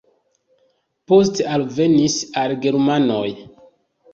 [1.11, 3.25] Poste alvenis are germanoj.